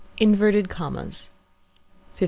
[0.17, 1.29] INVERTED COMMAS
[2.15, 2.19] LIII.